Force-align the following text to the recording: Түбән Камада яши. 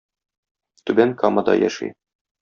Түбән 0.89 1.13
Камада 1.19 1.55
яши. 1.65 1.91